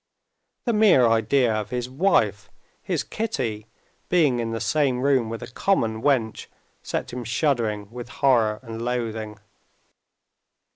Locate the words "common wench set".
5.51-7.13